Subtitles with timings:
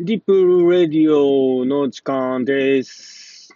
[0.00, 3.52] ディープレディオの時間です。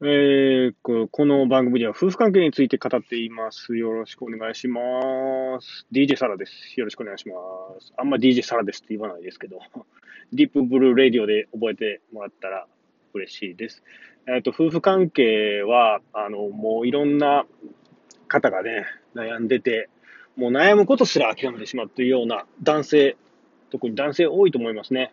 [0.00, 3.76] えー、この番組では夫婦関係について語っています。
[3.76, 4.80] よろしくお願いしま
[5.60, 5.86] す。
[5.92, 6.52] DJ サラです。
[6.76, 7.34] よろしくお願いしま
[7.80, 7.92] す。
[7.96, 9.60] あんま DJ サラですって言わないですけど、
[10.32, 12.66] ディープブルーレディオで覚えてもらったら
[13.14, 13.84] 嬉しいです。
[14.26, 17.46] えっ、ー、と、夫婦関係は、あの、もういろんな
[18.26, 19.88] 方がね、悩んでて、
[20.34, 23.16] もう悩むことすら諦めてしまうというような男性
[23.70, 25.12] 特に男性多いと思いますね。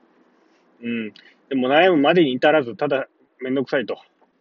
[0.81, 1.13] うん。
[1.49, 3.07] でも悩むまでに至らず、ただ
[3.39, 3.97] めんどくさいと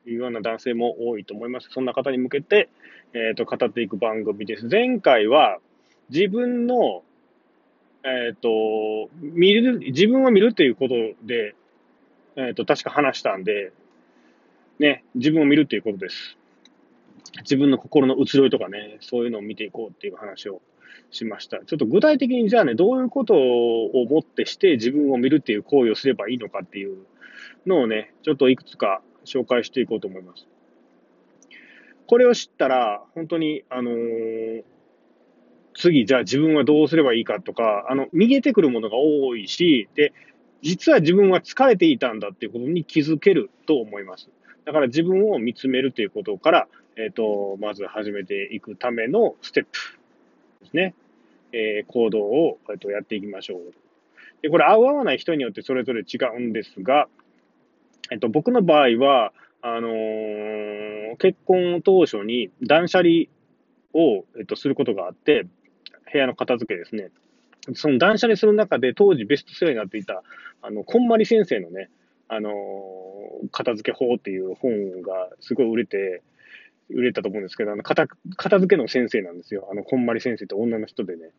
[0.06, 1.68] いうような男性も多いと思います。
[1.70, 2.68] そんな方に向けて、
[3.12, 4.66] えっ、ー、と、語っていく番組です。
[4.66, 5.58] 前回は
[6.10, 7.02] 自分の、
[8.04, 11.54] えっ、ー、と、見る、自分を見るということで、
[12.36, 13.72] えっ、ー、と、確か話したんで、
[14.78, 16.36] ね、自分を見るということです。
[17.42, 20.60] 自分の心の移ろいとかね、そういうのを見ていこうっていう話を
[21.10, 21.58] しました。
[21.58, 26.98] ちょっと具体的にじゃあね、どういうことをもってして自分を見るっていう行為をすればいいのかっていう
[27.66, 30.46] のをね、ちょっといくつか紹介していこうと思います。
[32.06, 34.62] これを知ったら、本当に、あのー、
[35.74, 40.12] 次、じゃあ自分はどうすればいいかとか、あの、見えてくるものが多いし、で、
[40.62, 44.30] 実は自分は疲れていたんだっていうことに気づけると思います。
[44.64, 49.78] だから自分を見つめるということから、えっ、ー、と、まず始めていくためのステップ
[50.64, 50.94] ですね。
[51.52, 53.74] えー、行動を、えっと、やっていきましょう。
[54.42, 57.08] で、これ合う合わない人によってそれぞれ違うんですが、
[58.10, 63.08] えっと、僕の場合は、あのー、結婚当初に断捨離
[63.94, 65.46] を、えっと、することがあって、
[66.12, 67.08] 部屋の片付けですね。
[67.74, 70.22] その断捨離する中で当時ベストセラーになっていた、
[70.60, 71.88] あの、こんまり先生のね、
[72.28, 76.22] あのー、片付け法っていう本がすごい売れて、
[76.90, 79.68] 売れたと思うんですけど、あの片、片付けの先生なんですよ。
[79.70, 81.30] あの、こんまり先生って女の人でね。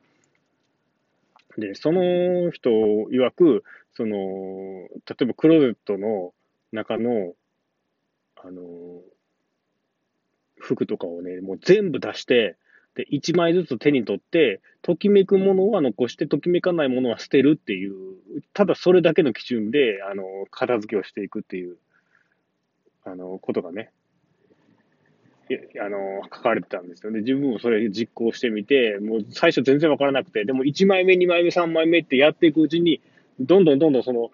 [1.58, 4.90] で、その人曰く、その、例
[5.22, 6.34] えばクローゼットの
[6.72, 7.34] 中の、
[8.36, 8.62] あの、
[10.58, 12.58] 服とかをね、もう全部出して、
[12.96, 17.94] で、1枚ずつ手に取って、ときめくものは残して、ときめかないものは捨てるっていう、
[18.54, 21.78] ただそれだけの基準で、あの、片付けをしていくっていう、
[23.04, 23.92] あの、ことがね、
[25.82, 27.20] あの、書かれてたんですよね。
[27.20, 33.02] 自分もそれ実行してみて、もう最初全然わからなくて、でも1枚目、2枚目、3枚目ってやっていくうちに、
[33.40, 34.32] どんどんどんどんその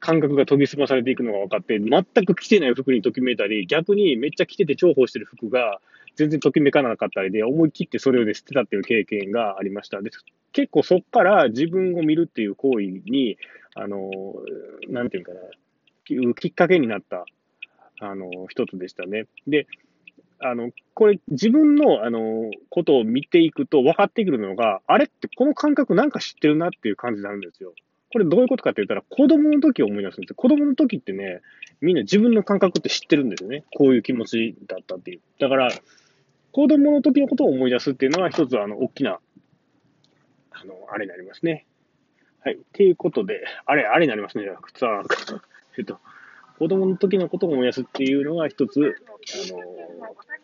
[0.00, 5.80] 感覚が研ぎ澄まされていくのが分かって、全く着てない服にときめいたり、逆にめっちゃ着てて重宝してる服が
[6.16, 10.02] 全然ときめかなかったりで、思い切ってそれをで捨てたっていう経験がありました。
[10.02, 10.10] で
[10.52, 13.38] 結構そっから自分を見るっていう行為に、
[13.74, 14.10] あの、
[14.88, 15.40] なんていうかな、
[16.04, 17.24] きっかけになった、
[18.00, 19.26] あの、一つでしたね。
[19.46, 19.66] で、
[20.44, 27.72] あの、これ自分の、あの、ことを見ていくと分かってくるのが、あれってこの感覚なんか知ってるなっていう感じになるんですよ。
[28.12, 30.34] これどういうことかって言ったら、子供の時を思い出すんですよ。
[30.36, 31.40] 子供の時ってね、
[31.80, 33.64] みんな自分の感覚って知ってるんですよね。
[33.76, 35.20] こういう気持ちだったっていう。
[35.38, 35.70] だから、
[36.52, 39.18] 子供の時のことを思い出すっていうのは一つ、あの、大きな、
[40.50, 41.66] あの、あれになりますね。
[42.44, 42.56] はい。
[42.56, 44.44] っていうことで、あれ、あれになりますね。
[44.44, 45.04] じゃあ、靴は、
[45.78, 45.98] えっと、
[46.58, 48.82] 子供の時のことを思い出すっていうのが一つ、あ
[49.52, 49.81] の、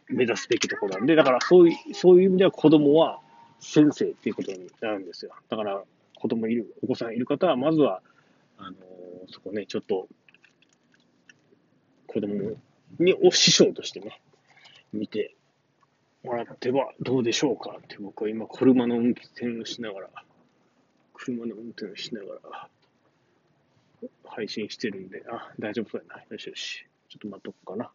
[0.08, 3.20] 目指すべきところなんで、だからそういう、そういう意味では子供は
[3.60, 5.32] 先生っていうことになるんですよ。
[5.48, 5.82] だから
[6.20, 8.02] 子供いる、お子さんいる方は、まずは、
[8.56, 8.76] あの、
[9.28, 10.08] そこね、ちょっと、
[12.06, 12.56] 子供
[12.98, 14.20] にお師匠としてね、
[14.92, 15.36] 見て
[16.24, 20.10] もらってはどうでしょうかって僕は今車の運転をしながら、
[21.14, 22.68] 車の運転をしながら、
[24.24, 26.22] 配信してるんで、あ、大丈夫そうやな。
[26.30, 26.86] よしよし。
[27.08, 27.90] ちょっと待っとこうかな。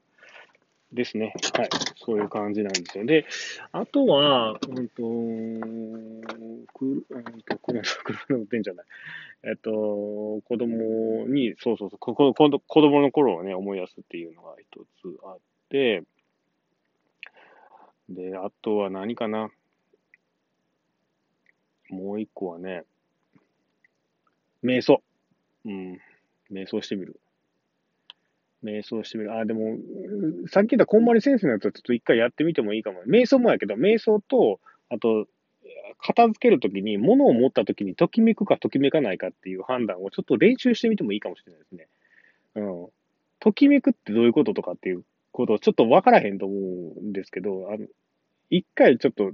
[0.94, 1.34] ですね。
[1.58, 1.70] はい。
[1.98, 3.06] そういう感じなんですよ。
[3.06, 3.26] で、
[3.72, 5.04] あとは、うんと、
[6.74, 7.82] くる、うんと、車
[8.30, 8.86] の運転じゃない。
[9.44, 15.38] えっと、子供に、そうそうそう、ここ子供の頃をね、思い出すっていうのが一つあっ
[15.70, 16.04] て、
[18.10, 19.50] で、あとは何かな。
[21.90, 22.86] もう一個はね、
[24.64, 25.02] 瞑想。
[25.66, 26.02] うん。
[26.52, 27.20] 瞑想してみる。
[28.64, 29.38] 瞑想してみる。
[29.38, 29.78] あ、でも、
[30.48, 33.02] さっき言ったこんまり先生のやつはちょっと一回やってみてもいいかも。
[33.08, 35.28] 瞑想もやけど、瞑想と、あと、
[36.00, 41.88] 片付けるときに、物を持ったときに、ときめくかときめかないかっていう判断をちょっと練習してみてもいいかもしれないですね。
[42.56, 42.88] うん。
[43.40, 47.88] ときめくってどういうこととかっていうことをちょっと分からへんと思うんですけど、あの、
[48.50, 49.32] 一回ちょっと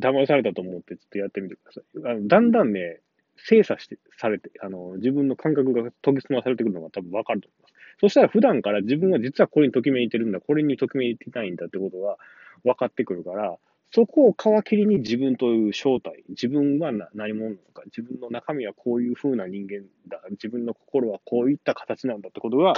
[0.00, 1.84] 騙されたと思ってちょっとやってみてください。
[2.04, 3.00] あのだんだんね、
[3.36, 7.74] 精査して、されて、あの、自分の感覚が研ぎ澄まされてくるのが多分分かると思います。
[8.00, 12.16] そしたら普段から自分は実はこれにときめいてるんだ、これにときめいてないんだってことが
[12.64, 13.56] 分かってくるから、
[13.90, 22.74] そこを皮切りに自分という正体、自分は何者なのか、自分の中身はこういう風な人間だ、自分の心はこういった形なんだってことが、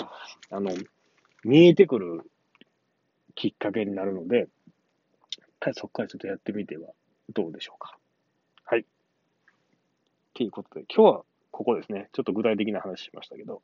[0.51, 0.71] あの、
[1.43, 2.23] 見えてくる
[3.35, 4.49] きっかけになるので、
[5.75, 6.89] そこからちょっとやってみては
[7.35, 7.99] どうでしょうか。
[8.65, 8.87] はい。
[10.35, 12.09] ということで、今日はここですね。
[12.13, 13.63] ちょっと具体的な話しましたけど、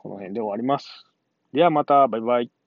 [0.00, 1.04] この辺で終わります。
[1.52, 2.57] ではまた、バイバイ。